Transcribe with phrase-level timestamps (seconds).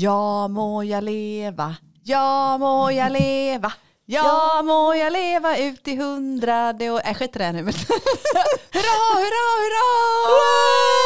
[0.00, 3.72] Ja må jag leva, ja må jag leva.
[4.06, 7.00] Ja må jag leva ut i hundrade år.
[7.04, 7.62] Äh, skit i det nu.
[7.62, 7.72] Men
[8.72, 10.99] Hurra, hurra, hurra!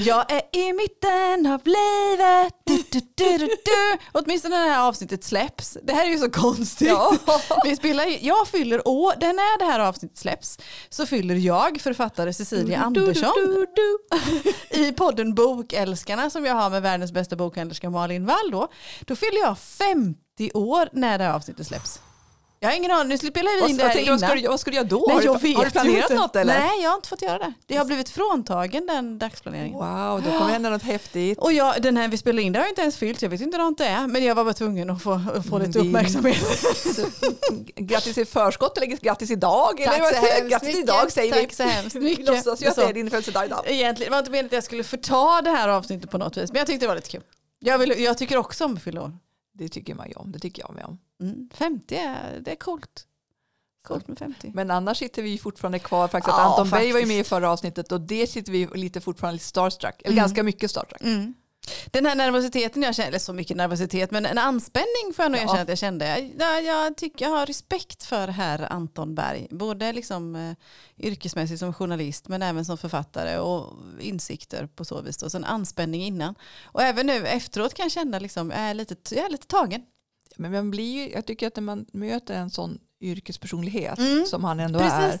[0.00, 2.54] Jag är i mitten av livet.
[2.64, 3.98] Du, du, du, du, du.
[4.12, 5.78] Åtminstone när det här avsnittet släpps.
[5.82, 6.88] Det här är ju så konstigt.
[6.88, 7.16] Ja.
[7.64, 12.32] Vi spelar, jag fyller år, det när det här avsnittet släpps så fyller jag, författare
[12.32, 13.66] Cecilia Andersson,
[14.70, 18.68] i podden Bokälskarna som jag har med världens bästa bokhandlerska Malin Wall då.
[19.00, 22.00] Då fyller jag 50 år när det här avsnittet släpps.
[22.62, 24.18] Jag har ingen aning, nu spelar vi Vad, in det vad, här du, vad, innan.
[24.18, 25.04] ska du, vad du göra då?
[25.08, 26.14] Nej, har, du, jag har vet du planerat inte.
[26.14, 26.58] något eller?
[26.58, 27.52] Nej, jag har inte fått göra det.
[27.66, 29.78] Det har blivit fråntagen den dagsplaneringen.
[29.78, 31.38] Wow, då kommer hända något häftigt.
[31.38, 33.40] Och jag, den här vi spelar in, det har jag inte ens fyllt, jag vet
[33.40, 35.78] inte hur det är, men jag var bara tvungen att få, att få Men lite
[35.78, 36.36] det- uppmärksamhet.
[36.96, 37.02] Så,
[37.76, 39.80] grattis i förskott eller grattis idag?
[39.80, 40.82] eller Tack vad- så hemskt grattis mycket.
[40.82, 41.54] idag säger Tack vi.
[41.54, 42.26] så hemskt mycket.
[42.26, 43.62] låtsas ju att det är din födelsedag idag.
[43.66, 46.50] Egentligen var det inte meningen att jag skulle förta det här avsnittet på något vis,
[46.52, 47.22] men jag tyckte det var lite kul.
[47.58, 49.12] Jag, vill, jag tycker också om att fylla år.
[49.54, 50.32] Det tycker man ju om.
[50.32, 50.98] Det tycker jag med om.
[51.20, 53.06] Mm, 50 är, det är coolt.
[53.88, 54.50] Coolt med 50.
[54.54, 56.08] Men annars sitter vi fortfarande kvar.
[56.08, 58.66] Faktiskt, Ja, att Anton Berg var ju med i förra avsnittet och det sitter vi
[58.74, 59.94] lite fortfarande lite starstruck.
[60.02, 60.22] Eller Mm.
[60.22, 61.00] ganska mycket starstruck.
[61.02, 61.34] Mm.
[61.90, 65.40] Den här nervositeten jag känner, eller så mycket nervositet, men en anspänning får jag nog
[65.40, 65.44] Ja.
[65.44, 66.30] erkänna att jag kände.
[66.38, 70.52] Jag, jag, tycker jag har respekt för herr Anton Berg, både liksom, eh,
[70.98, 75.22] yrkesmässigt som journalist men även som författare och insikter på så vis.
[75.22, 76.34] Och så en anspänning innan.
[76.64, 79.82] Och även nu efteråt kan jag känna liksom, jag är lite, jag är lite tagen.
[80.36, 84.24] Men man blir jag tycker att när man möter en sån yrkespersonlighet Mm.
[84.26, 85.10] som han ändå är.
[85.10, 85.20] Precis.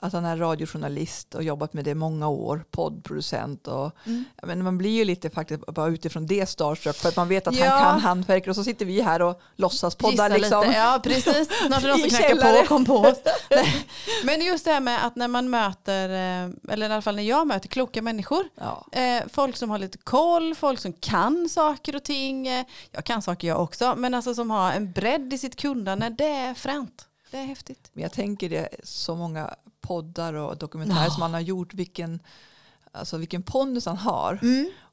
[0.00, 2.64] Att han är radiojournalist och jobbat med det i många år.
[2.70, 3.68] Poddproducent.
[3.68, 4.24] Och, Mm.
[4.42, 6.96] men man blir ju lite faktiskt bara utifrån det starstruck.
[6.96, 7.66] För att man vet att Ja.
[7.68, 8.46] han kan hantverk.
[8.48, 9.96] Och så sitter vi här och låtsas.
[10.04, 10.60] Gissa Liksom.
[10.66, 10.78] Lite.
[10.78, 11.48] Ja, precis.
[11.66, 13.18] Snart är det någon som knackar på och kom på oss.
[14.24, 17.22] Men just det här med att när man möter, eh, eller i alla fall när
[17.22, 18.86] jag möter kloka människor, Ja.
[18.92, 22.48] eh, folk som har lite koll, folk som kan saker och ting.
[22.48, 26.08] eh, Jag kan saker jag också, men alltså som har en bredd i sitt kunnande,
[26.08, 27.06] det är fränt.
[27.32, 27.90] Det är häftigt.
[27.92, 31.10] Men jag tänker det så många poddar och dokumentärer Ja.
[31.10, 31.74] som han har gjort.
[31.74, 32.20] Vilken,
[32.92, 34.38] alltså vilken pondus han har.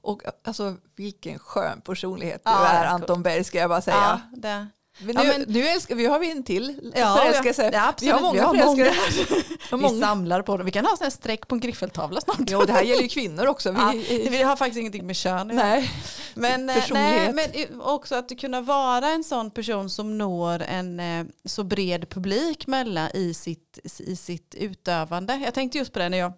[0.02, 3.82] Och alltså vilken skön personlighet du Ja, är det är Anton Berg ska jag bara
[3.82, 4.22] säga.
[4.34, 4.68] Ja, det.
[5.02, 7.64] Men Ja, nu, men- nu älskar vi, har vi en till Ja, förälskelse.
[7.64, 8.14] ja, vi absolut.
[8.14, 9.90] har många Vi har förälskare.
[9.94, 10.66] Vi samlar på dem.
[10.66, 12.40] Vi kan ha sån här streck på en griffeltavla snart.
[12.50, 13.72] Ja, och det här gäller ju kvinnor också.
[13.72, 13.78] Vi,
[14.24, 15.92] Ja, vi har faktiskt ingenting med kön nej.
[16.34, 21.26] Men, eh, nej, men också att kunna vara en sån person som når en eh,
[21.46, 25.36] så bred publik mellan i sitt, i sitt utövande.
[25.36, 26.34] Jag tänkte just på det när jag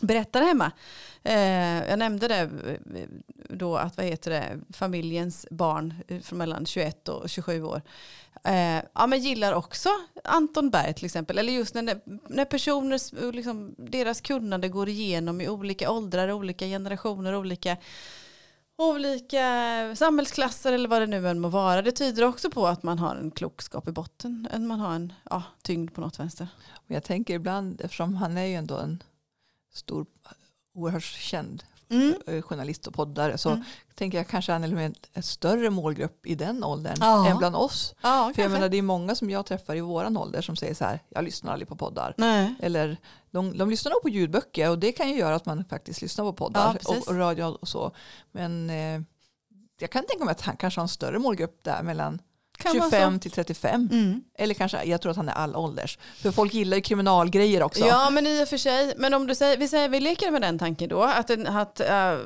[0.00, 0.72] berättade hemma.
[1.22, 2.50] Eh, jag nämnde det
[3.56, 7.82] då att vad heter det, familjens barn eh, från mellan 21 och 27 år.
[8.44, 9.88] Eh, ja, men gillar också
[10.24, 11.38] Anton Berg till exempel.
[11.38, 17.36] Eller just när, när personer, liksom, deras kunnande går igenom i olika åldrar, olika generationer,
[17.36, 17.76] olika
[18.76, 21.82] olika samhällsklasser eller vad det nu än må vara.
[21.82, 24.48] Det tyder också på att man har en klokskap i botten.
[24.50, 26.48] Än man har en ja, tyngd på något vänster.
[26.74, 29.02] Och jag tänker ibland, eftersom han är ju ändå en
[29.72, 30.06] stor,
[30.74, 32.42] oerhört känd Mm.
[32.42, 33.64] journalist och poddare så Mm.
[33.94, 37.28] tänker jag kanske är med en större målgrupp i den åldern Ja.
[37.28, 37.94] än bland oss.
[38.02, 40.74] Ja, För jag menar det är många som jag träffar i våran ålder som säger
[40.74, 42.14] så här, jag lyssnar aldrig på poddar.
[42.16, 42.54] Nej.
[42.62, 42.96] Eller
[43.30, 46.24] de, de lyssnar nog på ljudböcker och det kan ju göra att man faktiskt lyssnar
[46.24, 47.06] på Ja, poddar precis.
[47.06, 47.90] och, och radio och så.
[48.32, 49.00] Men eh,
[49.80, 52.18] jag kan tänka mig att han kanske har en större målgrupp där mellan
[52.62, 53.18] Kan vara 25 så.
[53.20, 53.88] till 35.
[53.92, 54.22] Mm.
[54.38, 55.98] Eller kanske, jag tror att han är all ålders.
[56.22, 57.86] För folk gillar ju kriminalgrejer också.
[57.86, 58.94] Ja men i och för sig.
[58.96, 61.02] Men om du säger, vi, säger, vi leker med den tanken då.
[61.02, 62.18] Att, att äh,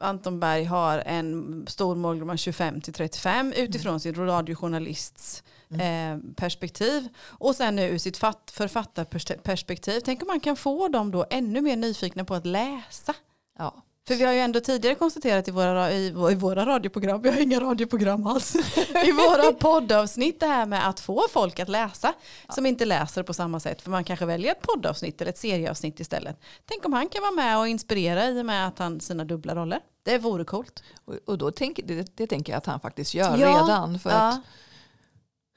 [0.00, 7.08] Anton Berg har en stor målgrupp från 25 till 35 utifrån sin radiojournalists eh, perspektiv.
[7.22, 10.00] Och sen nu ur sitt fatt, författarperspektiv.
[10.00, 13.14] Tänk om man kan få dem då ännu mer nyfikna på att läsa.
[13.58, 13.82] Ja.
[14.08, 17.30] För vi har ju ändå tidigare konstaterat i våra, ra- i, i våra radioprogram, vi
[17.30, 18.54] har inga radioprogram alls,
[19.04, 22.12] i våra poddavsnitt det här med att få folk att läsa
[22.48, 23.82] som inte läser på samma sätt.
[23.82, 26.40] För man kanske väljer ett poddavsnitt eller ett serieavsnitt istället.
[26.66, 29.54] Tänk om han kan vara med och inspirera i och med att han sina dubbla
[29.54, 29.80] roller.
[30.02, 30.82] Det vore coolt.
[31.04, 33.48] Och, och då tänker, det, det tänker jag att han faktiskt gör Ja.
[33.48, 33.98] redan.
[33.98, 34.16] För Ja.
[34.28, 34.40] att,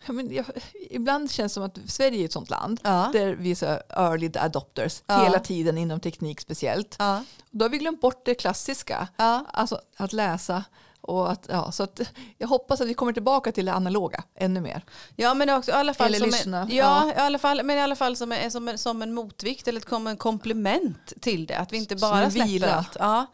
[0.06, 0.46] ja, men jag,
[0.90, 3.10] ibland känns det som att Sverige är ett sånt land Ja.
[3.14, 5.24] där vi är så early adopters Ja.
[5.24, 6.96] hela tiden inom teknik speciellt.
[7.00, 7.24] Ja.
[7.52, 9.46] Då har vi glömt bort det klassiska, Ja.
[9.54, 10.64] alltså att läsa.
[11.06, 12.02] Och att, ja, så att
[12.38, 14.86] jag hoppas att vi kommer tillbaka till det analoga ännu mer.
[15.16, 17.78] Ja men också i alla fall Eller som lyssna, En, ja, I alla fall, men
[17.78, 21.14] i alla fall som en, som en, som en motvikt eller ett kom- en komplement
[21.22, 21.56] till det.
[21.58, 22.74] Att vi inte bara släpper vila.
[22.76, 22.96] allt.
[23.00, 23.26] Ja,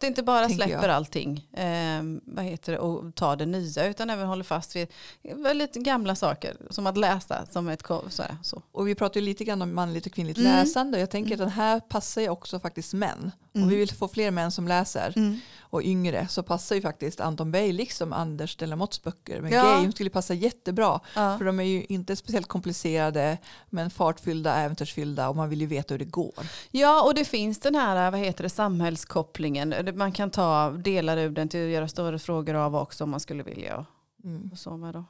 [0.00, 0.84] att inte bara släpper jag.
[0.90, 4.88] allting eh, vad heter det, och tar det nya utan även håller fast vid
[5.22, 8.22] väldigt gamla saker som att läsa som ett så.
[8.22, 8.62] Här, så.
[8.72, 10.52] Och vi pratar ju lite grann om manligt och kvinnligt Mm.
[10.52, 10.98] läsande.
[11.00, 13.32] Jag tänker att den här passar ju också faktiskt män.
[13.54, 13.66] Mm.
[13.66, 15.40] och vi vill få fler män som läser Mm.
[15.60, 19.62] och yngre så passar ju faktiskt Anton Bey liksom Anders Delamotts böcker med Ja.
[19.62, 19.86] gay.
[19.86, 21.38] De skulle passa jättebra Ja.
[21.38, 23.38] för de är ju inte speciellt komplicerade
[23.70, 26.46] men fartfyllda, äventyrsfyllda och man vill ju veta hur det går.
[26.70, 29.74] Ja, och det finns den här vad heter det, samhällskopplingen.
[29.94, 33.20] Man kan ta delar ur den till att göra större frågor av också om man
[33.20, 33.86] skulle vilja.
[34.24, 34.50] Mm.
[34.52, 35.04] Och så med då.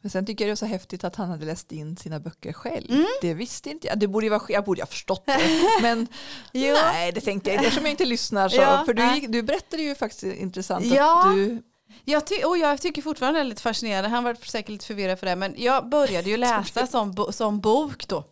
[0.00, 2.52] Men sen tycker jag det är så häftigt att han hade läst in sina böcker
[2.52, 2.90] själv.
[2.90, 3.06] Mm.
[3.20, 3.98] Det visste inte jag.
[3.98, 5.40] Det borde ju vara, jag borde ha förstått det.
[5.82, 6.06] Men
[6.52, 8.56] nej, det tänkte jag Eftersom jag inte lyssnar så.
[8.56, 11.28] Ja, för du, du berättade ju faktiskt intressant Ja.
[11.28, 11.62] att du...
[12.04, 14.08] Jag, ty- och jag tycker fortfarande det är lite fascinerande.
[14.08, 15.36] Han var säkert lite förvirrad för det.
[15.36, 18.24] Men jag började ju läsa som, bo- som bok då.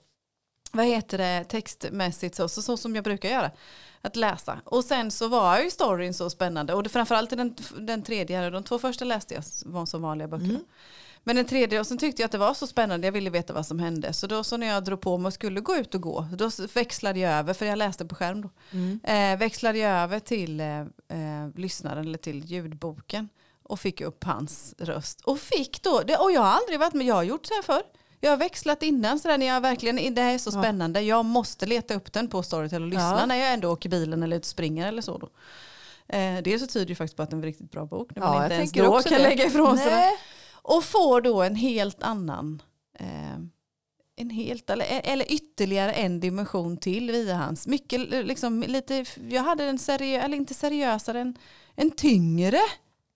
[0.73, 3.51] Vad heter det textmässigt så, så, så som jag brukar göra.
[4.03, 4.61] Att läsa.
[4.65, 6.75] Och sen så var ju storyn så spännande.
[6.75, 8.51] Och det, framförallt den, den tredje.
[8.51, 10.45] De två första läste jag var som vanliga böcker.
[10.45, 10.65] Mm.
[11.25, 13.53] Men den tredje, och sen tyckte jag att det var så spännande, jag ville veta
[13.53, 14.13] vad som hände.
[14.13, 16.51] Så då så när jag drog på mig och skulle gå ut och gå, då
[16.75, 18.51] växlade jag över, för jag läste på skärm då.
[18.73, 19.01] Mm.
[19.05, 20.87] Eh, växlade jag över till eh, eh,
[21.57, 23.29] lyssnaren eller till ljudboken
[23.63, 25.21] och fick upp hans röst.
[25.21, 27.63] Och fick då, det, och jag har aldrig varit med, jag har gjort så här
[27.63, 27.83] förr.
[28.21, 30.63] Jag har växlat innan sådär när jag verkligen, det här är så Ja.
[30.63, 33.27] spännande, jag måste leta upp den på Storytel och lyssna Ja.
[33.27, 35.19] när jag ändå åker bilen eller ut springer eller så.
[35.19, 35.29] Då.
[36.17, 38.23] Eh, det så tyder ju faktiskt på att det är en riktigt bra bok när
[38.23, 39.23] man Ja, inte ens då kan det.
[39.23, 40.11] lägga ifrån sig den.
[40.63, 42.63] Och får då en helt annan,
[42.99, 43.39] eh,
[44.17, 47.67] en helt, eller, eller ytterligare en dimension till via hans.
[47.67, 51.39] Mycket liksom lite, jag hade en seriös, eller inte seriösare, en,
[51.75, 52.61] en tyngre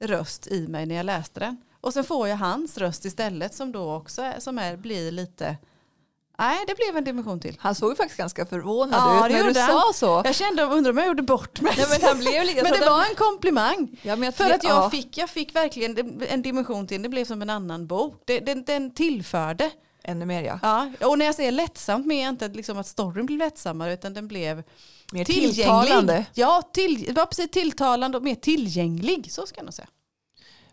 [0.05, 1.57] röst i mig när jag läste den.
[1.81, 5.57] Och sen får jag hans röst istället som då också är, som är, blir lite,
[6.39, 7.57] nej det blev en dimension till.
[7.61, 9.69] Han såg ju faktiskt ganska förvånad Ja, ut när du han.
[9.71, 10.23] sa så.
[10.25, 11.75] Jag kände, undrar om jag gjorde bort mig.
[11.77, 13.89] Nej, men han blev lite, Men det var en komplimang.
[14.03, 14.91] Ja, men För att jag, ja.
[14.91, 18.23] fick, jag fick verkligen en dimension till, det blev som en annan bok.
[18.25, 19.71] Det, den, den tillförde.
[20.07, 20.59] Ännu mer ja.
[21.01, 24.15] Ja, och när jag säger lättsamt menar jag inte liksom att storyn blev lättsammare utan
[24.15, 24.63] den blev
[25.13, 25.55] Mer tillgänglig.
[25.55, 26.25] tilltalande.
[26.35, 29.33] Ja, till, var precis tilltalande och mer tillgänglig.
[29.33, 29.89] Så ska jag nog säga.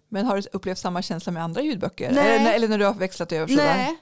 [0.09, 2.11] Men har du upplevt samma känsla med andra ljudböcker?
[2.11, 2.35] Nej.
[2.37, 3.75] Eller, eller när du har växlat över sådär?
[3.77, 3.97] Nej.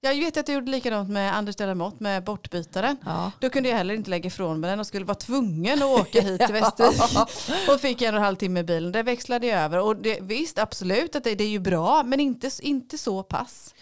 [0.00, 2.96] Jag vet att jag gjorde likadant med Anders Delamott med Bortbytaren.
[3.04, 3.32] Ja.
[3.40, 6.20] Då kunde jag heller inte lägga ifrån mig den och skulle vara tvungen att åka
[6.22, 7.68] hit till Västervik.
[7.68, 8.92] och fick en och en halv timme i bilen.
[8.92, 9.80] Det växlade jag över.
[9.80, 13.74] Och det, visst, absolut att det, det är ju bra, men inte, inte så pass.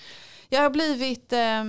[0.49, 1.61] Jag har blivit, eh,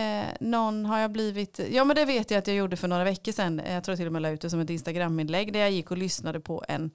[0.00, 3.04] eh, någon har jag blivit, ja men det vet jag att jag gjorde för några
[3.04, 3.62] veckor sedan.
[3.66, 5.98] Jag tror till och med la ut det som ett Instagram-inlägg där jag gick och
[5.98, 6.90] lyssnade på en,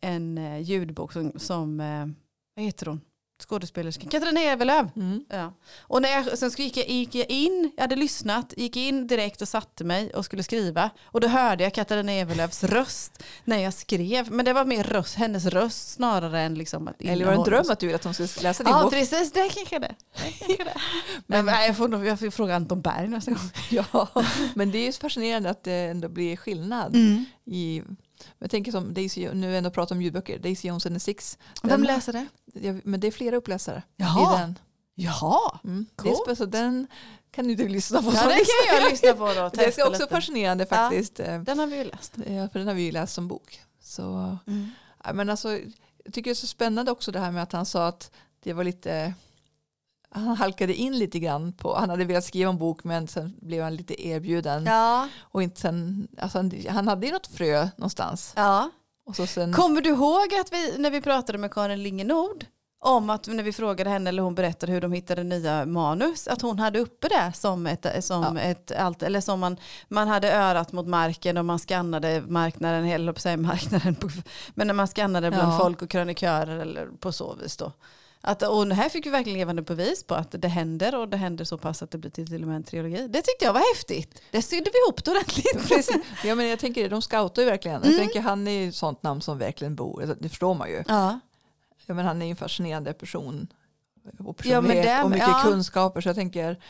[0.00, 2.06] en eh, ljudbok som, som eh,
[2.54, 3.00] vad heter hon?
[3.42, 4.90] Skådespelerskan, Katarina Evelöv.
[4.96, 5.24] Mm.
[5.28, 5.52] Ja.
[5.80, 9.42] Och när jag, sen gick jag, gick jag in, jag hade lyssnat, gick in direkt
[9.42, 10.90] och satte mig och skulle skriva.
[11.04, 14.32] Och då hörde jag Katarina Evelövs röst när jag skrev.
[14.32, 17.44] Men det var mer röst, hennes röst snarare än liksom att Eller var det en
[17.44, 18.92] dröm att du ville att hon skulle läsa din Ja bok?
[18.92, 19.94] precis, det kanske det.
[21.26, 23.50] men, nej, jag, får jag får fråga Anton Berg nästa gång.
[23.70, 24.08] Ja,
[24.54, 26.94] men det är ju fascinerande att det ändå blir skillnad.
[26.94, 27.24] Mm.
[27.44, 27.82] I,
[28.38, 31.38] jag tänker som Daisy, nu ändå pratar om ljudböcker, Daisy Jones and the Six.
[31.62, 32.26] Vem Den- läser det?
[32.54, 34.36] Ja, men det är flera uppläsare Jaha.
[34.36, 34.58] i den.
[34.94, 35.86] Jaha, Mm.
[35.96, 36.28] Det är Coolt.
[36.28, 36.86] spe- så den
[37.30, 38.08] kan du lyssna på.
[38.14, 38.66] ja, det lyssnar.
[38.74, 39.32] kan jag lyssna på då.
[39.54, 40.06] Det är också lite.
[40.14, 41.20] fascinerande faktiskt.
[41.20, 42.14] eh, Den har vi ju läst.
[42.16, 43.60] Ja, för den har vi ju läst som bok.
[43.82, 44.70] Så, Mm.
[45.04, 45.52] ja, men alltså,
[46.04, 48.10] jag tycker det är så spännande också det här med att han sa att
[48.42, 49.14] det var lite
[50.10, 53.62] han halkade in lite grann på, han hade velat skriva en bok men sen blev
[53.64, 54.66] han lite erbjuden.
[54.66, 55.08] Ja.
[55.20, 58.32] Och inte sen, alltså han, han hade ju något frö någonstans.
[58.36, 58.70] ja.
[59.06, 62.44] Och så sen, Kommer du ihåg att vi, när vi pratade med Karin Lingenord
[62.80, 66.42] om att när vi frågade henne eller hon berättade hur de hittade nya manus att
[66.42, 68.40] hon hade uppe det som ett, som Ja.
[68.42, 69.56] ett allt, eller som man,
[69.88, 74.08] man hade örat mot marken och man skannade marknaden, eller på sig marknaden, på,
[74.54, 75.58] men när man skannade bland Ja.
[75.58, 77.72] folk och krönikörer eller på så vis då.
[78.28, 81.44] Att, och här fick vi verkligen levande bevis på att det händer och det händer
[81.44, 83.08] så pass att det blir till, till och med en trilogi.
[83.08, 84.22] Det tyckte jag var häftigt.
[84.30, 85.68] Det sydde vi ihop det ordentligt.
[85.68, 85.96] Precis.
[86.24, 87.82] Ja, men jag tänker de scoutar ju verkligen.
[87.82, 87.90] Mm.
[87.90, 90.68] Jag tänker han är ju ett sånt namn som verkligen bor, alltså, det förstår man
[90.70, 90.84] ju.
[90.88, 91.20] Ja.
[91.86, 93.48] Ja, men han är ju en fascinerande person.
[94.04, 95.40] Och Ja, personlighet den- och mycket ja.
[95.44, 96.00] kunskaper.
[96.00, 96.60] Så jag tänker,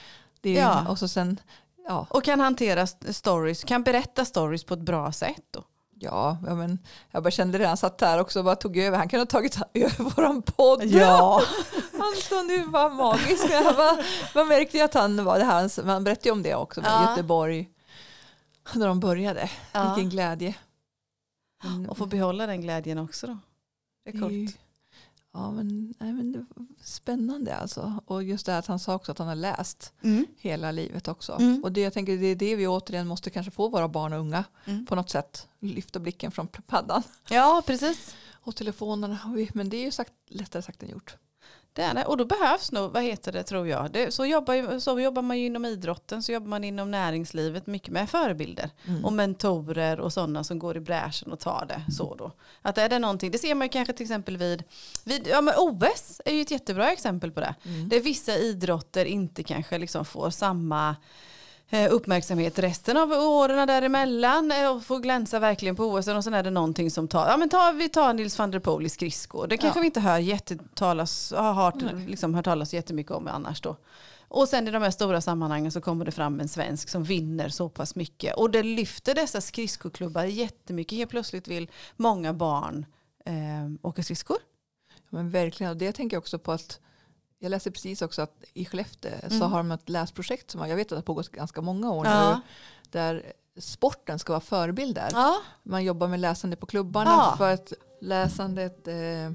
[0.40, 0.88] det är, Ja.
[0.88, 1.40] och så sen,
[1.88, 5.42] ja, Och kan hantera st- stories, kan berätta stories på ett bra sätt.
[5.50, 5.64] Då.
[6.00, 6.78] Ja, ja men
[7.10, 8.98] jag bara kände det, han satt där också och bara tog över.
[8.98, 10.84] Han kunde ha tagit över våran podd.
[10.84, 11.42] Ja.
[11.92, 13.44] Anton, du var magisk.
[13.50, 13.96] Jag bara,
[14.34, 16.90] man märkte ju att han var det här, man berättade ju om det också med
[16.90, 17.10] Ja.
[17.10, 17.68] Göteborg.
[18.74, 19.94] När de började, Ja.
[19.94, 20.54] vilken glädje.
[21.88, 23.38] Och få behålla den glädjen också då.
[24.04, 24.58] Det är coolt.
[25.38, 28.02] Ja, men, nej, men det var spännande alltså.
[28.06, 30.26] Och just det här att han sa också att han har läst Mm.
[30.36, 31.32] hela livet också.
[31.32, 31.64] Mm.
[31.64, 34.20] Och det, jag tänker det är det vi återigen måste kanske få våra barn och
[34.20, 34.86] unga Mm.
[34.86, 35.48] på något sätt.
[35.60, 38.16] Lyfta blicken från paddan Ja, precis.
[38.32, 39.18] och telefonerna.
[39.24, 41.16] Och vi- Men det är ju sagt, lättare sagt än gjort.
[41.72, 42.04] Det är det.
[42.04, 45.22] Och då behövs nog, vad heter det tror jag, det, så, jobbar, ju- så jobbar
[45.22, 49.04] man ju inom idrotten, så jobbar man inom näringslivet mycket med förebilder Mm.
[49.04, 52.32] och mentorer och sådana som går i bräschen och tar det så då.
[52.62, 54.64] Att är det någonting, det ser man ju kanske till exempel vid,
[55.04, 57.54] vid ja men OS är ju ett jättebra exempel på det.
[57.64, 57.88] Mm.
[57.88, 60.96] Där vissa idrotter inte kanske liksom får samma
[61.90, 66.42] uppmärksamhet resten av åren däremellan eh, och får glänsa verkligen på OS och sen är
[66.42, 69.46] det någonting som tar, ja men tar, vi tar Nils van der Poel i skridskor,
[69.46, 69.80] det kanske Ja.
[69.80, 71.74] vi inte hör jättetalas, har hört,
[72.06, 73.76] liksom, hört talas jättemycket om annars då.
[74.30, 77.48] Och sen i de här stora sammanhangen så kommer det fram en svensk som vinner
[77.48, 78.34] så pass mycket.
[78.36, 80.98] Och det lyfter dessa skridskoklubbar jättemycket.
[80.98, 82.86] Helt plötsligt vill många barn
[83.24, 83.34] eh,
[83.82, 84.36] åka skridskor.
[84.88, 86.80] Ja, Men verkligen, och det tänker jag också på att
[87.38, 89.50] jag läste precis också att i Skellefteå så Mm.
[89.52, 92.34] har de ett läsprojekt som jag vet att det har pågått ganska många år Ja.
[92.34, 92.40] nu.
[92.90, 95.08] Där sporten ska vara förebild där.
[95.12, 95.36] Ja.
[95.62, 97.34] Man jobbar med läsande på klubbarna Ja.
[97.38, 99.30] för att läsandet eh,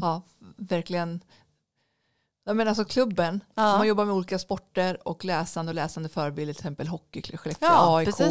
[0.00, 0.22] ja,
[0.56, 1.20] verkligen
[2.44, 3.62] Ja, men alltså klubben, Ja.
[3.78, 7.96] man jobbar med olika sporter och läsande och läsande förebilder, till exempel hockey, Skellefteå, Ja,
[7.98, 8.26] AIK, precis.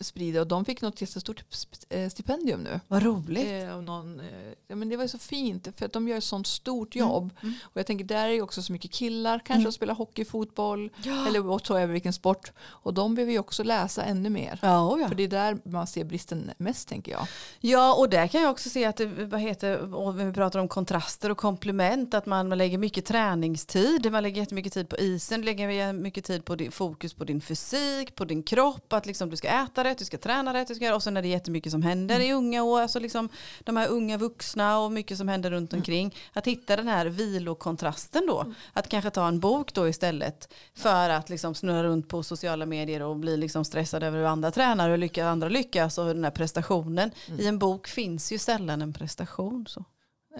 [0.00, 1.44] Sprida och de fick något jättestort
[1.88, 2.80] eh, stipendium nu.
[2.88, 3.48] Vad roligt.
[3.50, 4.26] Eh, och någon, eh,
[4.68, 7.30] ja, men det var så fint för att de gör ett sånt stort Mm, jobb.
[7.42, 7.54] mm.
[7.62, 9.62] Och jag tänker där är ju också så mycket killar kanske Mm.
[9.64, 11.26] som spelar hockey, fotboll Ja.
[11.28, 12.52] eller whatever vilken sport.
[12.60, 14.58] Och de behöver ju också läsa ännu mer.
[14.62, 15.08] Ja, och ja.
[15.08, 17.26] För det är där man ser bristen mest tänker jag.
[17.60, 20.68] ja, och där kan jag också se att det, vad heter, och vi pratar om
[20.68, 25.92] kontraster och komplement, att man lägger mycket träningstid, man lägger jättemycket tid på isen, lägger
[25.92, 29.48] mycket tid på din, fokus på din fysik, på din kropp, att liksom du ska
[29.48, 31.82] äta rätt, du ska träna rätt, du ska göra, och sen är det jättemycket som
[31.82, 33.28] händer i unga år, alltså liksom
[33.60, 36.16] de här unga vuxna och mycket som händer runt omkring.
[36.32, 41.30] Att hitta den här vilokontrasten då, att kanske ta en bok då istället för att
[41.30, 44.98] liksom snurra runt på sociala medier och bli liksom stressad över hur andra tränar och
[44.98, 47.10] hur andra lyckas och den här prestationen.
[47.38, 49.66] I en bok finns ju sällan en prestation.
[49.68, 49.84] Så.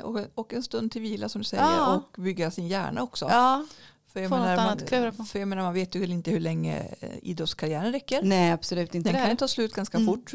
[0.03, 1.95] Och, och en stund till vila som du säger Ja.
[1.95, 3.27] och bygga sin hjärna också.
[3.31, 3.65] Ja,
[4.15, 5.17] för, jag få något menar, annat att klura på.
[5.17, 8.23] man, för jag menar man vet ju inte hur länge eh, idrottskarriären räcker.
[8.23, 9.39] nej absolut inte Den kan ju det.
[9.39, 10.07] ta slut ganska Mm.
[10.07, 10.31] fort.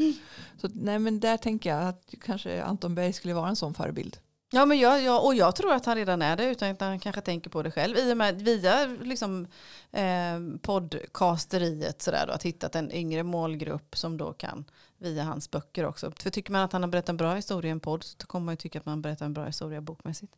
[0.62, 4.18] Så nej, men där tänker jag att kanske Anton Berg skulle vara en sån förebild.
[4.52, 7.00] Ja, men jag, jag, och jag tror att han redan är det utan att han
[7.00, 7.98] kanske tänker på det själv.
[7.98, 9.48] I och med via liksom,
[9.92, 14.66] eh, podcasteriet sådär då, att hitta en yngre målgrupp som då kan
[14.98, 16.12] via hans böcker också.
[16.20, 18.46] För tycker man att han har berättat en bra historia i en podd så kommer
[18.46, 20.34] man ju tycka att man berättar en bra historia bokmässigt.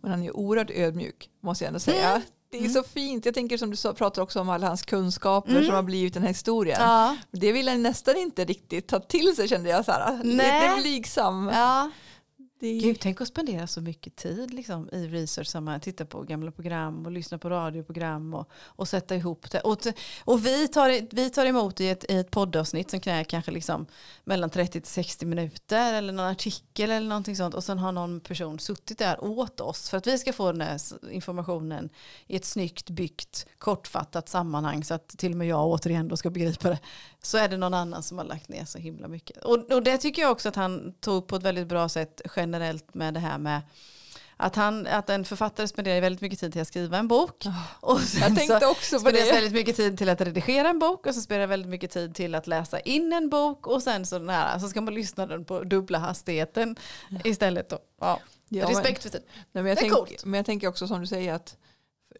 [0.00, 2.10] Men han är oerhört ödmjuk måste jag ändå säga.
[2.10, 2.22] Mm.
[2.50, 3.24] Det är så fint.
[3.24, 5.64] Jag tänker som du sa, pratar också om alla hans kunskaper Mm.
[5.64, 6.80] som har blivit den här historien.
[6.80, 9.84] Ja, Det vill han nästan inte riktigt ta till sig kände jag.
[9.84, 10.20] Så här.
[10.24, 10.70] Nej.
[10.70, 11.50] Lite blygsam.
[11.54, 11.90] ja.
[12.60, 16.22] Det är, Gud, tänk att spendera så mycket tid liksom, i research, sammanhang, titta på
[16.22, 19.60] gamla program och lyssna på radioprogram och, och sätta ihop det.
[19.60, 19.78] Och,
[20.24, 23.86] och vi, tar, vi tar emot i ett, i ett poddavsnitt som kräver kanske liksom
[24.24, 28.20] mellan 30 till 60 minuter eller någon artikel eller någonting sånt och sen har någon
[28.20, 31.88] person suttit där åt oss för att vi ska få den här informationen
[32.26, 36.30] i ett snyggt byggt kortfattat sammanhang så att till och med jag återigen då ska
[36.30, 36.78] begripa det
[37.22, 39.36] så är det någon annan som har lagt ner så himla mycket.
[39.44, 42.20] Och, och det tycker jag också att han tog på ett väldigt bra sätt
[42.52, 43.60] generellt med det här med
[44.36, 47.44] att, han, att en författare spenderar väldigt mycket tid till att skriva en bok.
[47.80, 49.32] Och sen jag tänkte så också på det.
[49.32, 52.34] väldigt mycket tid till att redigera en bok och så spenderar väldigt mycket tid till
[52.34, 55.44] att läsa in en bok och sen så, den här, så ska man lyssna den
[55.44, 56.76] på dubbla hastigheten
[57.24, 57.68] istället.
[57.68, 57.78] Då.
[58.00, 58.20] Ja.
[58.48, 59.22] Ja, men- Respekt för tid.
[59.28, 60.24] Nej, men, jag Det är tänk, coolt.
[60.24, 61.56] men jag tänker också som du säger att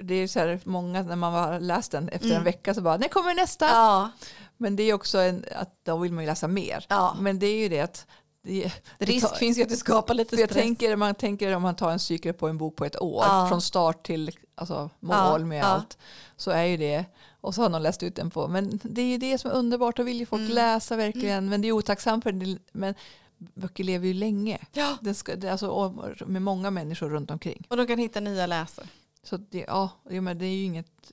[0.01, 2.39] det är så här många när man har läst den efter Mm.
[2.39, 3.67] en vecka så bara när kommer nästa?
[3.67, 4.11] Ja,
[4.57, 6.87] Men det är också en, att då vill man ju läsa mer.
[6.89, 7.17] Ja.
[7.21, 8.07] Men det är ju det att
[8.43, 10.63] det, risk tar- finns ju att det skapar lite För jag stress.
[10.63, 13.47] tänker, man tänker om man tar en cykel på en bok på ett år, Ja.
[13.49, 15.65] från start till alltså, mål Ja, med ja.
[15.65, 15.99] allt,
[16.37, 17.05] så är ju det,
[17.41, 19.55] och så har någon läst ut den på, men det är ju det som är
[19.55, 20.53] underbart, då vill ju folk Mm.
[20.55, 22.95] läsa verkligen, men det är otacksamt för det, men
[23.39, 24.59] böcker lever ju länge.
[24.73, 24.97] Ja.
[25.01, 25.93] Det ska, det, alltså, och
[26.29, 27.67] med många människor runt omkring.
[27.71, 28.87] Och de kan hitta nya läsare.
[29.23, 31.13] Så det, ja, det är ju inget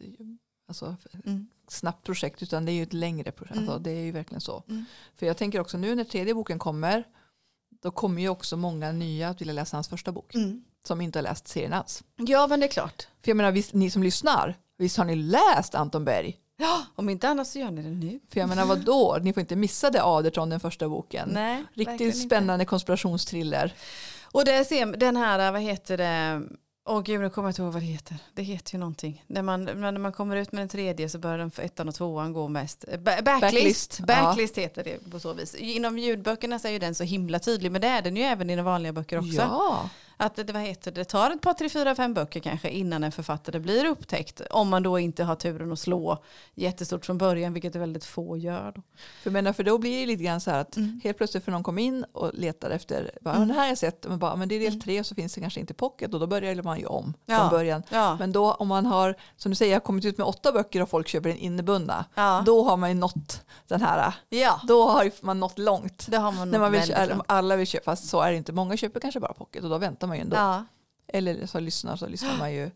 [0.68, 1.48] alltså, Mm.
[1.68, 3.58] Snabbt projekt utan det är ju ett längre projekt.
[3.58, 3.70] Mm.
[3.70, 4.64] Alltså, det är ju verkligen så.
[4.70, 4.86] Mm.
[5.16, 7.04] För jag tänker också nu när tredje boken kommer
[7.82, 10.34] då kommer ju också många nya att vilja läsa hans första bok
[10.88, 12.04] som inte har läst serien alls.
[12.16, 13.08] Ja men det är klart.
[13.22, 16.40] För jag menar visst, ni som lyssnar, visst har ni läst Anton Berg?
[16.58, 18.20] Ja, om inte annat så gör ni det nu.
[18.30, 19.18] För jag menar vad då?
[19.22, 21.30] Ni får inte missa det Aderton den första boken.
[21.34, 22.18] Nej, Riktigt inte.
[22.18, 23.74] spännande konspirationstriller.
[24.24, 26.42] Och det ser, den här, vad heter det,
[26.86, 28.18] åh gud nu kommer jag inte ihåg vad det heter.
[28.34, 29.24] Det heter ju någonting.
[29.28, 31.96] När man, när man kommer ut med den tredje så börjar den för ettan och
[31.96, 32.86] tvåan gå mest.
[32.92, 35.56] Ba- Backlist, Backlist, backlist heter det på så vis.
[35.56, 38.50] Inom ljudböckerna så är ju den så himla tydlig men det är den ju även
[38.50, 39.36] i de vanliga böcker också.
[39.38, 43.04] Ja, Att det, vad heter det, tar ett par, tre, fyra, fem böcker kanske innan
[43.04, 44.42] en författare blir upptäckt.
[44.52, 46.24] Om man då inte har turen att slå
[46.56, 48.72] jättestort från början, vilket väldigt få gör.
[48.76, 48.82] Då.
[49.24, 51.02] För, menar, för då blir det lite grann så här att Mm.
[51.04, 53.48] helt plötsligt för någon kom in och letar efter, bara, Mm.
[53.48, 54.82] det här har jag sett, men, bara, men det är del Mm.
[54.82, 57.40] tre så finns det kanske inte pocket och då börjar man ju om Ja.
[57.40, 57.84] från början.
[57.90, 60.90] Ja, Men då om man har, som du säger, kommit ut med åtta böcker och
[60.90, 62.44] folk köper den innebundna, ja.
[62.46, 64.60] då har man ju nått den här, ja.
[64.68, 66.08] då har man nått långt.
[66.10, 66.96] det har man När man vill,
[67.28, 68.52] alla vill köpa, fast så är det inte.
[68.54, 70.36] Många köper kanske bara pocket och då väntar man ju ändå.
[70.36, 70.66] Ja.
[71.08, 72.72] Eller så lyssnar så lyssnar man ju.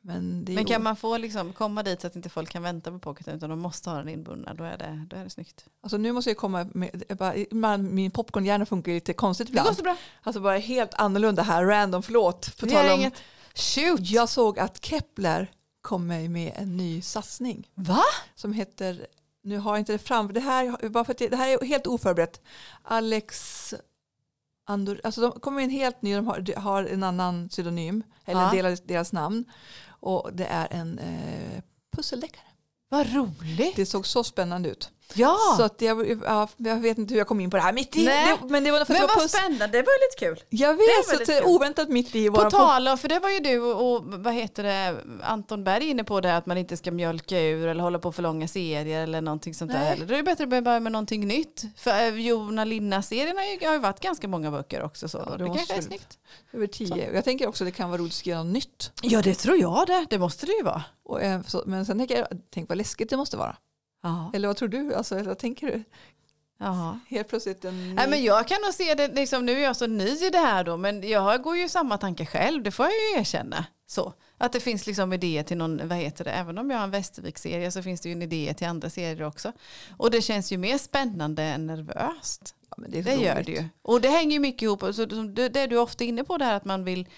[0.00, 2.98] Men, Men kan man få liksom komma dit så att inte folk kan vänta på
[2.98, 5.64] pocketen utan de måste ha den inbundna, då är det, då är det snyggt.
[5.82, 9.60] alltså nu måste jag komma med, jag bara, min popcornhjärna funkar lite konstigt Det går
[9.60, 9.76] ibland.
[9.76, 9.96] så bra.
[10.22, 12.56] Alltså bara helt annorlunda här, random, förlåt.
[12.60, 13.22] På Det är om, inget.
[13.54, 14.00] Shoot!
[14.00, 18.02] jag såg att Kepler kommer med en ny satsning Va?
[18.34, 19.06] som heter,
[19.42, 21.66] nu har jag inte det fram, det här, bara för att det, det här är
[21.66, 22.40] helt oförberett.
[22.82, 23.74] Alex
[24.68, 28.40] Andor, alltså de kommer en helt ny, de har, de har en annan pseudonym, eller
[28.40, 28.50] Ja.
[28.50, 29.44] en del av deras namn.
[29.88, 31.62] Och det är en eh,
[31.96, 32.42] pusseldeckare.
[32.88, 33.76] Vad roligt.
[33.76, 34.90] Det såg så spännande ut.
[35.14, 35.38] Ja!
[35.56, 37.96] Så att jag, ja, jag vet inte hur jag kom in på det här mitt
[37.96, 38.04] i.
[38.04, 39.32] Det, men det var för att men vad puss.
[39.32, 40.44] spännande, det var lite kul.
[40.48, 43.60] Jag vet, så att oväntat mitt i På tal om, för det var ju du
[43.60, 47.68] och vad heter det, Anton Berg inne på det att man inte ska mjölka ur
[47.68, 49.78] eller hålla på för långa serier eller någonting sånt där.
[49.78, 49.92] Nej.
[49.92, 51.64] Eller då är det bättre att börja med någonting nytt.
[51.76, 55.08] För eh, Jona Linna-serien har ju, varit ganska många böcker också.
[55.08, 56.18] Så Ja, det det, kanske är snyggt.
[56.52, 57.14] över tio.
[57.14, 58.92] Jag tänker också att det kan vara roligt att skriva något nytt.
[59.02, 60.84] Ja det tror jag det, det måste det ju vara.
[61.04, 63.56] Och, eh, så, men sen tänker jag, tänk vad läskigt det måste vara.
[64.06, 64.30] Ja.
[64.34, 64.94] Eller vad tror du?
[64.94, 65.84] Alltså, eller vad tänker du?
[66.58, 67.00] Jaha.
[67.08, 69.86] Helt plötsligt en Nej, men jag kan nog se det, liksom, nu är jag så
[69.86, 72.94] ny i det här då, men jag går ju samma tankar själv, det får jag
[72.94, 73.66] ju erkänna.
[73.86, 74.12] Så.
[74.38, 76.90] Att det finns liksom idéer till någon, vad heter det, även om jag har en
[76.90, 79.52] Västervik-serie så finns det ju en idé till andra serier också.
[79.96, 82.54] Och det känns ju mer spännande än nervöst.
[82.76, 83.64] Men det, Det gör det ju.
[83.82, 86.44] Och det hänger ju mycket ihop, så som det är du ofta inne på det
[86.44, 87.08] här att man vill,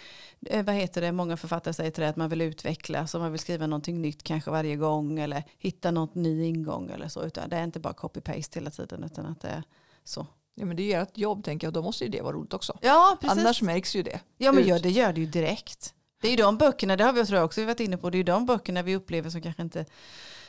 [0.47, 3.33] eh, vad heter det, många författare säger till det att man vill utvecklas och man
[3.33, 7.23] vill skriva någonting nytt kanske varje gång eller hitta något ny ingång eller så.
[7.23, 9.63] Utan det är inte bara copy-paste hela tiden utan att det är
[10.05, 10.27] så.
[10.55, 12.55] Ja, men det är ju ert jobb tänker jag, då måste ju det vara roligt
[12.55, 12.79] också.
[12.83, 13.39] Ja, precis.
[13.39, 14.21] Annars märks ju det.
[14.37, 14.69] Ja men ut.
[14.69, 15.95] ja, det gör det ju direkt.
[16.21, 18.17] Det är ju de böckerna, det har vi tror jag också varit inne på, det
[18.17, 19.87] är ju de böckerna vi upplever som kanske inte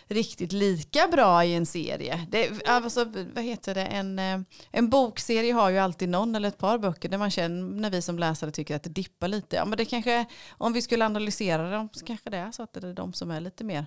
[0.10, 2.28] riktigt lika bra i en serie.
[2.30, 4.40] Det, alltså, vad heter det, en, eh,
[4.72, 8.02] en bokserie har ju alltid någon eller ett par böcker där man känner när vi
[8.02, 9.56] som läsare tycker att det dippar lite.
[9.56, 12.74] Ja, men det kanske, om vi skulle analysera dem så kanske det är så att
[12.74, 13.86] det är de som är lite mer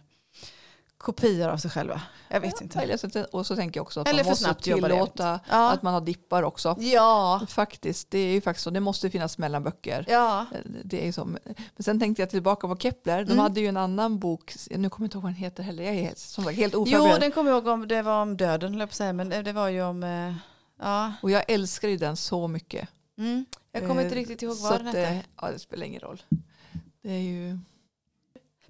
[1.02, 2.02] kopior av sig själva.
[2.28, 2.78] Jag vet Ja, inte.
[2.80, 5.70] eller så, och så tänker jag också att Eller man måste tillåta Ja.
[5.72, 6.76] att man har dippar också.
[6.78, 8.70] Ja, Faktiskt, det är ju faktiskt så.
[8.70, 10.04] Det måste finnas mellanböcker.
[10.08, 10.46] ja.
[10.84, 11.38] Det är som,
[11.76, 13.24] men sen tänkte jag tillbaka på Kepler.
[13.24, 13.38] De Mm.
[13.42, 15.84] hade ju en annan bok, nu kommer jag inte ihåg vad den heter heller.
[15.84, 17.20] Jag är helt, som sagt, helt Jo, oförberedd.
[17.20, 19.52] den kommer jag ihåg om, det var om döden, höll jag på säga, men det
[19.52, 20.34] var ju om, eh,
[20.80, 21.12] ja.
[21.22, 22.88] Och jag älskar ju den så mycket.
[23.18, 23.44] Mm.
[23.72, 25.02] Jag kommer Eh, inte riktigt ihåg så vad den hette.
[25.08, 26.22] eh, Ja, det spelar ingen roll.
[27.02, 27.58] Det är ju...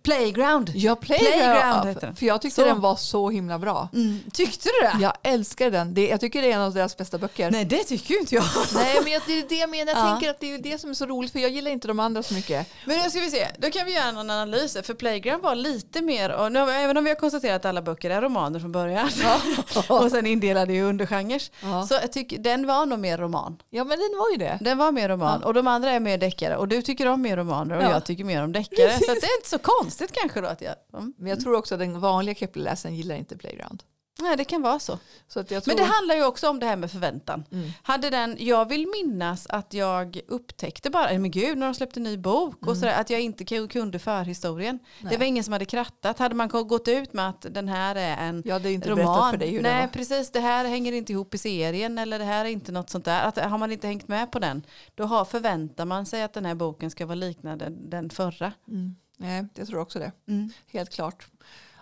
[0.02, 0.70] Playground.
[0.74, 2.18] Ja, Playground Playground.
[2.18, 2.66] För jag tyckte Så.
[2.66, 3.88] den var så himla bra.
[3.94, 4.18] Mm.
[4.32, 5.02] Tyckte du det?
[5.02, 5.94] Jag älskar den.
[5.94, 7.50] Det, jag tycker det är en av deras bästa böcker.
[7.50, 8.44] Nej, det tycker ju inte jag.
[8.74, 9.92] Nej, men jag- det är det jag menar.
[9.92, 10.10] Jag Ja.
[10.10, 12.22] tänker att det är det som är så roligt för jag gillar inte de andra
[12.22, 12.66] så mycket.
[12.86, 14.76] Men nu ska vi se, då kan vi göra en analys.
[14.82, 18.10] För Playground var lite mer, och nu, även om vi har konstaterat att alla böcker
[18.10, 19.08] är romaner från början
[19.88, 21.42] och sen indelade i undergenrer.
[21.62, 21.86] Ja.
[21.86, 23.56] Så jag tycker den var nog mer roman.
[23.70, 24.58] ja, men den var ju det.
[24.60, 25.46] Den var mer roman Ja.
[25.46, 26.56] och de andra är mer deckare.
[26.56, 27.90] Och du tycker om mer romaner och Ja.
[27.90, 28.98] jag tycker mer om deckare.
[28.98, 30.74] Så det är inte så konstigt kanske då att jag...
[30.94, 31.14] Mm.
[31.18, 33.82] Men jag tror också att den vanliga Kepler-läsaren gillar inte Playground.
[34.20, 34.98] Nej, det kan vara så.
[35.28, 35.74] Så att jag tror...
[35.74, 37.44] Men det handlar ju också om det här med förväntan.
[37.52, 37.70] Mm.
[37.82, 42.04] Hade den, jag vill minnas att jag upptäckte bara, men gud när de släppte en
[42.04, 44.78] ny bok och sådär, att jag inte ku- kunde förhistorien.
[44.78, 45.10] Det Mm.
[45.10, 45.18] Nej.
[45.18, 46.18] var ingen som hade krattat.
[46.18, 49.30] Hade man gått ut med att den här är en Jag hade inte roman.
[49.30, 49.86] för dig hur Nej det var.
[49.92, 53.04] precis, det här hänger inte ihop i serien eller det här är inte något sånt
[53.04, 53.22] där.
[53.28, 54.62] Att, har man inte hängt med på den,
[54.94, 58.52] då har, förväntar man sig att den här boken ska vara liknande den förra.
[58.68, 58.96] Mm.
[59.22, 60.12] Nej, jag tror också det.
[60.28, 60.50] Mm.
[60.66, 61.26] Helt klart.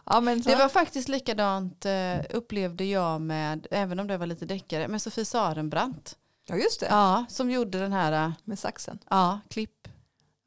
[0.07, 0.51] Ja, men så...
[0.51, 5.03] Det var faktiskt likadant eh, upplevde jag med, även om det var lite deckare, med
[5.03, 6.17] Sofie Sarenbrant.
[6.47, 6.87] ja just det.
[6.87, 8.99] Ja, som gjorde den här, eh, Med saxen.
[9.11, 9.89] ja, klipp.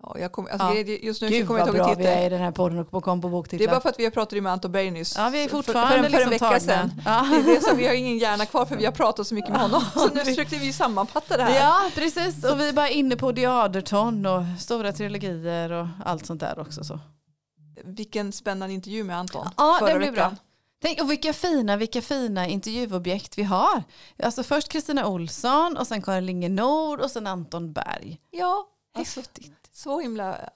[0.03, 0.73] Ja, jag kom, alltså, Ja.
[0.73, 2.25] Just nu Gud kommer jag inte ihåg bra vi är titeln.
[2.25, 3.67] i den här podden och kom på Det är boktitlar.
[3.71, 5.15] bara för att vi har pratat med Anton Berg nyss.
[5.17, 7.01] Ja, vi är För- fortfarande för, en- för en liksom vecka sedan.
[7.05, 7.27] Ja.
[7.31, 9.51] Det är det som, vi har ingen hjärna kvar för vi har pratat så mycket
[9.51, 9.83] med honom.
[9.93, 11.59] Så nu försökte vi sammanfatta det här.
[11.61, 12.43] ja, precis.
[12.43, 16.83] Och vi är bara inne på Diaderton och stora trilogier och allt sånt där också.
[16.83, 16.99] Så.
[17.83, 19.49] Vilken spännande intervju med Anton.
[19.57, 20.35] Ja, förra det blir bra.
[20.81, 23.83] Tänk, och vilka fina, vilka fina intervjuobjekt vi har.
[24.23, 28.19] Alltså först Kristina Olsson och sen Karin Linge Nord och sen Anton Berg.
[28.31, 28.65] Ja,
[28.97, 29.62] alltså, Häftigt.
[29.73, 30.49] Så himla...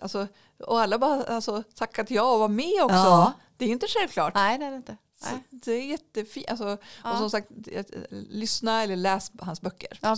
[0.00, 0.26] Alltså,
[0.58, 2.94] och alla bara alltså, tackat ja och var med också.
[2.94, 3.32] Ja.
[3.56, 4.34] Det är inte självklart.
[4.34, 4.96] Nej, det är det inte.
[5.20, 6.50] Så det är jättefint.
[6.50, 7.12] Alltså, Ja.
[7.12, 9.98] Och som sagt, eh, lyssna eller läs hans böcker.
[10.00, 10.16] Ja.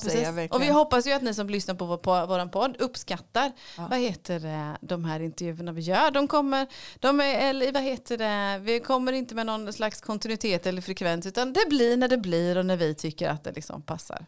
[0.50, 3.86] Och vi hoppas ju att ni som lyssnar på vår, vår podd uppskattar Ja.
[3.90, 6.10] vad heter det, de här intervjuerna vi gör.
[6.10, 6.66] De kommer,
[7.00, 11.26] de är, eller vad heter det, vi kommer inte med någon slags kontinuitet eller frekvens
[11.26, 14.26] utan det blir när det blir och när vi tycker att det liksom passar.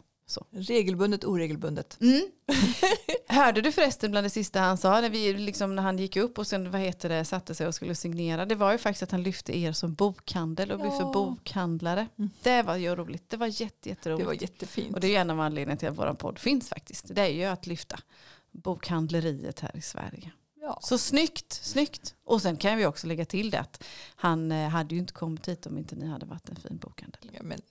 [0.51, 1.97] Regelbundet, oregelbundet.
[2.01, 2.21] Mm.
[3.27, 6.37] Hörde du förresten bland det sista han sa när, vi, liksom, när han gick upp
[6.39, 8.45] och sen vad heter det, satte sig och skulle signera.
[8.45, 11.11] Det var ju faktiskt att han lyfte er som bokhandel och vi för Ja.
[11.13, 12.07] bokhandlare.
[12.17, 12.29] Mm.
[12.43, 13.29] Det var ju roligt.
[13.29, 14.23] Det var jätte, jätteroligt.
[14.23, 14.93] Det var jättefint.
[14.95, 17.05] Och det är en av anledningarna till att vår podd finns faktiskt.
[17.15, 17.99] Det är ju att lyfta
[18.51, 20.31] bokhandleriet här i Sverige.
[20.61, 20.79] ja.
[20.83, 22.15] Så snyggt, snyggt.
[22.23, 23.83] Och sen kan vi också lägga till det att
[24.15, 27.29] han eh, hade ju inte kommit hit om inte ni hade varit en fin bokhandel.
[27.33, 27.61] Ja, men,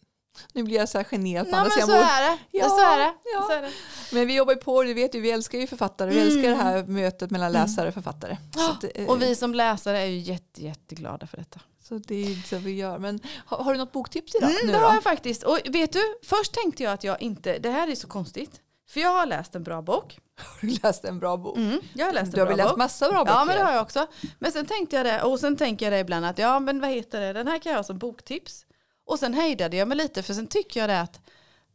[0.53, 2.39] nu blir jag så här generad på Nej andra men sidan så är det.
[2.51, 3.15] Ja, så är det.
[3.35, 3.43] ja.
[3.49, 3.71] Så är det.
[4.13, 6.11] Men vi jobbar ju på det, vet ju, vi älskar ju författare.
[6.11, 6.27] Vi Mm.
[6.29, 8.37] älskar det här mötet mellan läsare och författare.
[8.57, 11.61] Så, att, det- Och vi som läsare är ju jätte, jätteglada för detta.
[11.89, 12.99] så det är så vi gör.
[12.99, 14.51] Men har, har du något boktips idag?
[14.51, 15.43] Mm, nu det har jag faktiskt.
[15.43, 18.61] Och vet du, först tänkte jag att jag inte, det här är så konstigt.
[18.91, 20.19] För jag har läst en bra bok.
[20.41, 21.57] Har du läst en bra bok?
[21.57, 22.79] Mm, jag har läst Du har en väl läst bok.
[22.79, 23.39] massa bra böcker?
[23.39, 24.07] Ja men det har jag också.
[24.39, 26.91] Men sen tänkte jag det, och sen tänker jag det ibland att ja men vad
[26.91, 28.65] heter det, den här kan jag ha som boktips.
[29.09, 31.21] Och sen hejdade jag mig lite för sen tycker jag det att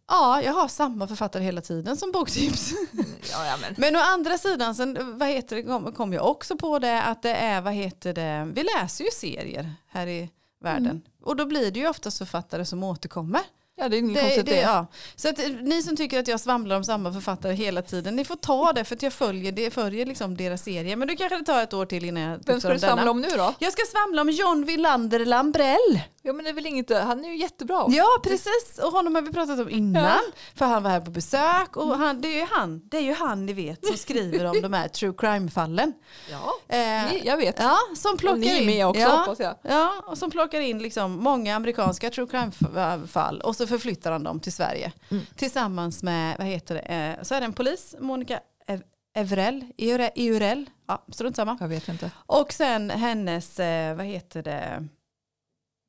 [0.07, 2.73] ja jag har samma författare hela tiden som boktips.
[3.31, 3.57] ja.
[3.77, 7.21] Men å andra sidan sen vad heter det, kom, kom jag också på det att
[7.21, 10.85] det är vad heter det, vi läser ju serier här i världen.
[10.85, 11.01] Mm.
[11.23, 13.41] Och då blir det ju oftast författare som återkommer.
[13.75, 14.61] Ja, det är inget Det, konstigt det, det.
[14.61, 14.87] ja.
[15.15, 18.25] Så att, eh, ni som tycker att jag svamlar om samma författare hela tiden, ni
[18.25, 20.95] får ta det för att jag följer, det, följer liksom deras serie.
[20.95, 22.95] Men då kanske det tar ett år till innan jag Vem ska du om denna.
[22.97, 23.53] samla om nu då?
[23.59, 25.99] Jag ska svamla om John Wilander Lambrell.
[26.25, 27.85] Ja, men det är väl inget, han är ju jättebra.
[27.89, 28.79] Ja, precis.
[28.83, 30.03] Och honom har vi pratat om innan.
[30.03, 30.19] Ja.
[30.55, 31.77] För han var här på besök.
[31.77, 34.61] Och han, det, är ju han, det är ju han ni vet som skriver om
[34.61, 35.93] de här true crime-fallen.
[36.31, 36.77] Ja, Eh,
[37.11, 37.55] ni- jag vet.
[37.59, 39.55] ja, som plockar Och ni är med också ja, hoppas jag.
[39.61, 44.39] Ja, och som plockar in liksom många amerikanska true crime-fall och så förflyttar han dem
[44.39, 44.91] till Sverige.
[45.09, 45.23] Mm.
[45.35, 48.83] Tillsammans med, vad heter det, eh, så är det en polis, Monica Ev-
[49.15, 51.57] Evrell, Eure- Eurell, ja, strunt samma.
[51.59, 52.11] Jag vet inte.
[52.15, 54.87] Och sen hennes, eh, vad heter det,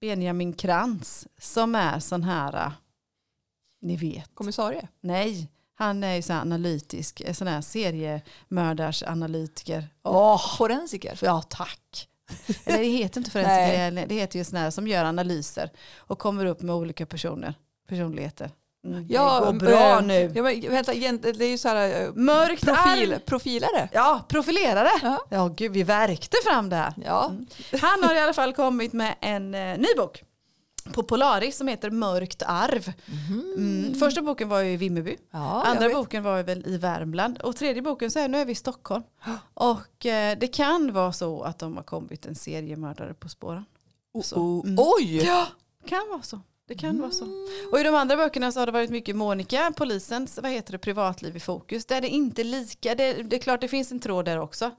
[0.01, 2.73] Benjamin Krantz som är sån här, eh,
[3.83, 4.89] ni vet, Kommissarie?
[5.01, 9.89] nej, han är ju så här analytisk, sån här seriemördarsanalytiker.
[10.03, 11.19] Åh, Forensiker?
[11.23, 12.09] ja tack.
[12.65, 16.63] Eller det heter inte forensiker, det heter ju här som gör analyser och kommer upp
[16.63, 17.55] med olika personer,
[17.89, 18.51] personligheter.
[18.87, 20.33] Mm, Ja, det går bra eh, nu.
[20.35, 23.89] Ja, men, vänta, det är ju så här eh, Mörkt profil, profilare.
[23.93, 24.91] Ja, profilerare.
[25.03, 25.25] Ja.
[25.29, 26.95] Ja, gud, vi verkte fram det här.
[27.05, 27.47] Ja, Mm.
[27.83, 30.23] Han har i alla fall kommit med en eh, ny bok
[30.93, 32.93] på Polaris som heter Mörkt arv.
[33.57, 33.95] Mm.
[33.95, 35.17] Första boken var ju i Vimmerby.
[35.31, 37.39] ja Andra boken var väl i Värmland.
[37.39, 39.03] Och tredje boken så är nu är vi i Stockholm.
[39.55, 43.65] Och eh, det kan vara så att de har kommit en seriemördare på spåren.
[44.23, 44.37] så.
[44.37, 44.77] Oh, Mm.
[44.79, 45.17] Oj!
[45.17, 45.47] Ja,
[45.87, 46.41] kan vara så.
[46.69, 47.25] Det kan vara så.
[47.73, 50.79] Och i de andra böckerna så har det varit mycket Monica, polisens vad heter det,
[50.79, 51.87] privatliv i fokus.
[51.87, 54.71] Där det inte är lika, det, det är klart det finns en tråd där också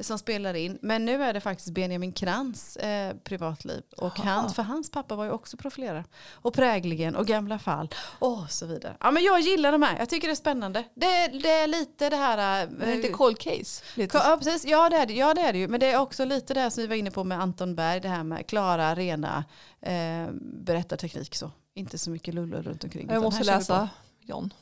[0.00, 0.78] som spelar in.
[0.82, 3.82] Men nu är det faktiskt Benjamin Krantz eh, privatliv.
[3.96, 6.04] Och hans, för hans pappa var ju också profilerad.
[6.32, 8.96] Och prägligen och gamla fall och så vidare.
[9.00, 10.84] Ja men jag gillar de här, jag tycker det är spännande.
[10.94, 12.66] Det, det är lite det här...
[12.66, 13.84] Men det är inte eh, cold case?
[13.94, 14.18] Lite.
[14.18, 14.64] Ja, precis.
[14.64, 15.68] Ja, det är det, ja, det är det ju.
[15.68, 18.00] Men det är också lite det här som vi var inne på med Anton Berg.
[18.00, 19.44] Det här med klara, rena
[19.80, 21.34] eh, berättarteknik.
[21.34, 21.50] Så.
[21.74, 23.08] Inte så mycket lullull runt omkring.
[23.10, 23.88] jag måste läsa
[24.20, 24.54] John.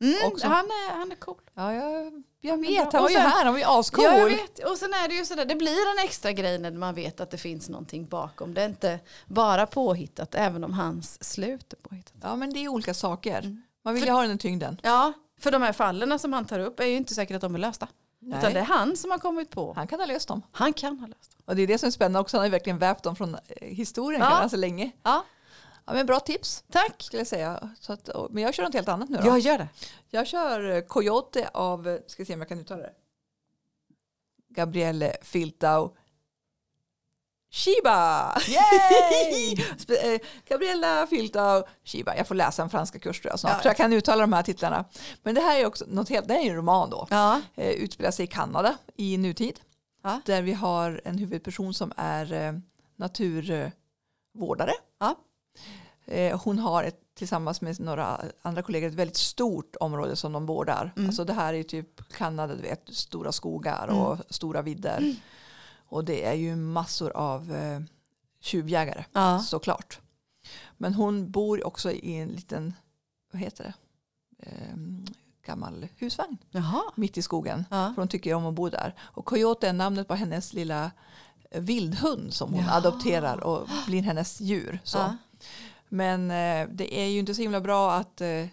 [0.00, 1.40] Mm, han, är, han är cool.
[1.54, 2.92] Ja, jag, jag vet.
[2.92, 3.44] Han var ju här.
[3.44, 4.04] Han var ju ascool.
[4.04, 4.58] Ja, jag vet.
[4.64, 7.30] Och sen är det ju sådär, det blir en extra grej när man vet att
[7.30, 8.54] det finns någonting bakom.
[8.54, 12.14] Det är inte bara påhittat, även om hans slut är påhittat.
[12.22, 13.38] Ja, men det är olika saker.
[13.38, 13.62] Mm.
[13.84, 14.80] Man vill ju ha den tyngden.
[14.82, 17.54] Ja, för de här fallen som han tar upp är ju inte säkert att de
[17.54, 17.88] är lösta.
[18.22, 18.56] Utan det Nej.
[18.56, 19.72] är han som har kommit på.
[19.76, 20.42] Han kan ha löst dem.
[20.52, 21.42] Han kan ha löst dem.
[21.44, 22.36] Och det är det som är spännande också.
[22.36, 24.38] Han har ju verkligen vävt dem från eh, historien Ja.
[24.42, 24.48] ja.
[24.48, 24.90] så länge.
[25.02, 25.24] Ja,
[25.84, 27.02] Ja, men bra tips tack.
[27.02, 27.70] skulle jag säga.
[27.80, 29.26] Så att, och- men jag kör något helt annat nu då.
[29.26, 29.68] Jag gör det.
[30.08, 32.92] Jag kör eh, Coyote av, eh, ska se om jag kan uttala det.
[34.48, 35.90] Gabrielle Filtau
[37.52, 38.36] Shiba!
[38.48, 39.56] Yay!
[40.02, 42.16] Eh, Gabriella Filtau Shiba.
[42.16, 43.52] Jag får läsa en franska kurs tror jag snart.
[43.56, 43.62] Ja.
[43.62, 44.84] Så jag kan uttala de här titlarna.
[45.22, 47.06] Men det här är också något helt, det här är en roman då.
[47.10, 47.40] Ja.
[47.54, 49.60] Eh, utspelar sig i Kanada i nutid.
[50.02, 50.20] Ja.
[50.26, 52.52] Där vi har en huvudperson som är eh,
[52.96, 54.72] naturvårdare.
[55.00, 55.16] Ja.
[56.06, 60.46] Eh, hon har ett, tillsammans med några andra kollegor ett väldigt stort område som de
[60.46, 60.92] vårdar.
[60.96, 61.08] Mm.
[61.08, 64.00] Alltså det här är typ Kanada, du vet, stora skogar Mm.
[64.02, 65.14] och stora vidder.
[65.88, 67.80] Och det är ju massor av eh,
[68.40, 69.38] tjuvjägare Ja.
[69.38, 70.00] såklart.
[70.76, 72.74] Men hon bor också i en liten,
[73.32, 73.74] vad heter det,
[74.50, 75.04] Ehm,
[75.46, 76.82] gammal husvagn Jaha.
[76.96, 77.64] mitt i skogen.
[77.70, 77.92] Ja.
[77.94, 78.94] För hon tycker om att bo där.
[79.00, 80.90] Och Coyote är namnet på hennes lilla
[81.54, 82.76] vildhund som hon Ja.
[82.76, 84.80] adopterar och blir hennes djur.
[84.84, 84.98] Så.
[84.98, 85.16] Ja.
[85.88, 88.46] Men eh, det är ju inte så himla bra att eh,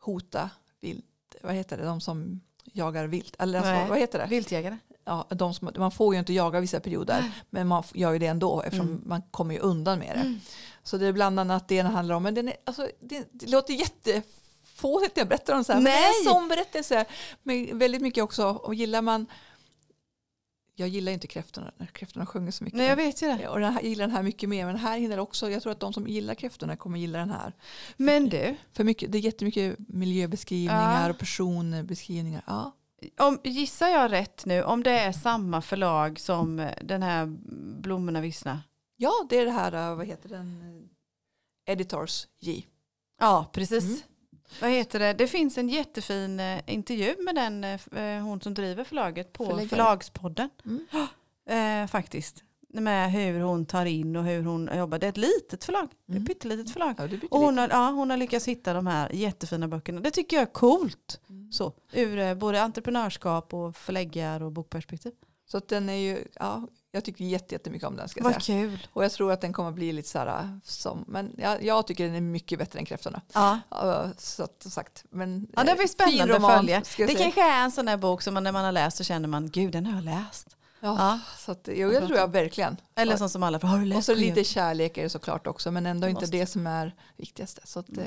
[0.00, 1.04] hota vilt.
[1.42, 1.84] Vad heter det?
[1.84, 3.34] De som jagar vilt.
[3.38, 3.88] Eller alltså, Nej.
[3.88, 4.26] vad heter det?
[4.26, 4.78] Viltjägare.
[5.04, 7.32] Ja, de som, man får ju inte jaga vissa perioder.
[7.50, 9.02] Men man gör ju det ändå eftersom Mm.
[9.06, 10.20] man kommer ju undan med det.
[10.20, 10.40] Mm.
[10.82, 12.22] Så det är bland annat det det handlar om.
[12.22, 15.80] Men den är, alltså, det, det låter jättefånigt när jag berättar om så här.
[15.80, 16.26] Men det är Nej.
[16.26, 17.04] en sån berättelse.
[17.42, 18.46] Men väldigt mycket också.
[18.46, 19.26] Och gillar man.
[20.76, 22.76] Jag gillar inte kräftorna när kräftorna sjunger så mycket.
[22.78, 23.48] Nej jag vet ju det.
[23.48, 24.64] Och jag gillar den här mycket mer.
[24.66, 25.50] Men den här hinner också.
[25.50, 27.52] Jag tror att de som gillar kräftorna kommer gilla den här.
[27.96, 31.10] Men du, För mycket, det är jättemycket miljöbeskrivningar Ja.
[31.10, 32.42] och personbeskrivningar.
[32.46, 32.72] Ja.
[33.18, 37.26] om, gissar jag rätt nu om det är samma förlag som den här
[37.80, 38.62] Blommorna vissna?
[38.96, 39.94] ja, det är det här.
[39.94, 40.88] Vad heter den?
[41.66, 42.66] Editors J.
[43.20, 43.84] Ja, precis.
[43.84, 43.98] Mm.
[44.60, 45.12] Vad heter det?
[45.12, 49.44] Det finns en jättefin eh, intervju med den, eh, eh, hon som driver förlaget på
[49.44, 49.68] Förläggare.
[49.68, 50.50] Förlagspodden.
[50.64, 50.86] Mm.
[51.46, 52.44] Eh, faktiskt.
[52.68, 54.98] Med hur hon tar in och hur hon jobbar.
[54.98, 55.88] Det är ett litet förlag.
[56.06, 56.22] Det är Mm.
[56.22, 56.94] ett pyttelitet förlag.
[56.98, 60.00] Ja, Och hon har, ja, hon har lyckats hitta de här jättefina böckerna.
[60.00, 61.20] Det tycker jag är coolt.
[61.28, 61.52] Mm.
[61.52, 65.12] Så, ur både entreprenörskap och förläggar och bokperspektiv.
[65.46, 68.60] Så den är ju, ja, jag tycker jätte- jättemycket om den ska jag Vad säga.
[68.60, 68.86] kul.
[68.92, 71.86] Och jag tror att den kommer bli lite så här äh, som, men jag, jag
[71.86, 73.20] tycker den är mycket bättre än kräftorna.
[73.32, 73.58] Ja.
[74.18, 76.78] Så att, sagt, men Ja, det eh, blir spännande roman, att följa.
[76.80, 77.18] Det säga.
[77.18, 79.50] kanske är en sån där bok som man när man har läst så känner man,
[79.50, 80.56] gud den har jag läst.
[80.80, 81.20] Ja, Ja.
[81.38, 82.76] Så att, jo, jag tror jag verkligen.
[82.94, 83.98] Eller Och- sån som alla, har läst?
[83.98, 87.60] Och så lite kärlek är det såklart också, men ändå inte det som är viktigaste.
[87.64, 88.04] Så att, eh,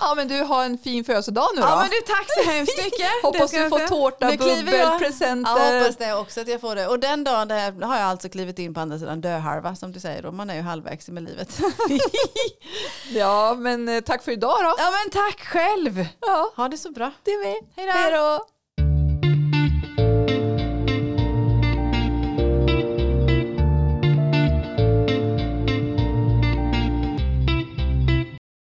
[0.00, 1.66] ja, men du har en fin födelsedag nu då.
[1.66, 3.10] Ja men du tack så hemskt mycket.
[3.22, 5.50] Hoppas du får tårta, bubbel, jag- presenter.
[5.58, 6.86] Ja hoppas det också att jag får det.
[6.86, 10.00] Och den dagen där har jag alltså klivit in på andra sidan döhalva som du
[10.00, 10.32] säger då.
[10.32, 11.58] Man är ju halvvägs med livet.
[13.10, 14.74] Ja, men eh, tack för idag då.
[14.78, 16.06] ja men tack själv.
[16.20, 17.12] Ja, Ha det så bra.
[17.24, 17.56] det är med.
[17.76, 17.92] Hej då.
[17.92, 18.46] Hej då.